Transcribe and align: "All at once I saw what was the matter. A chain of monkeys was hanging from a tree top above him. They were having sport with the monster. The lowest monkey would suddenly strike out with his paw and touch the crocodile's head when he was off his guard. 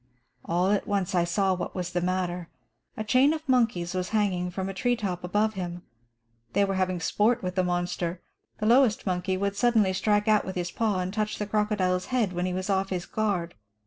"All 0.45 0.71
at 0.71 0.87
once 0.87 1.13
I 1.13 1.23
saw 1.25 1.53
what 1.53 1.75
was 1.75 1.91
the 1.91 2.01
matter. 2.01 2.49
A 2.97 3.03
chain 3.03 3.33
of 3.33 3.47
monkeys 3.47 3.93
was 3.93 4.09
hanging 4.09 4.49
from 4.49 4.67
a 4.67 4.73
tree 4.73 4.95
top 4.95 5.23
above 5.23 5.53
him. 5.53 5.83
They 6.53 6.65
were 6.65 6.73
having 6.73 6.99
sport 6.99 7.43
with 7.43 7.53
the 7.53 7.63
monster. 7.63 8.19
The 8.57 8.65
lowest 8.65 9.05
monkey 9.05 9.37
would 9.37 9.55
suddenly 9.55 9.93
strike 9.93 10.27
out 10.27 10.43
with 10.43 10.55
his 10.55 10.71
paw 10.71 11.01
and 11.01 11.13
touch 11.13 11.37
the 11.37 11.45
crocodile's 11.45 12.05
head 12.05 12.33
when 12.33 12.47
he 12.47 12.51
was 12.55 12.67
off 12.67 12.89
his 12.89 13.05
guard. 13.05 13.53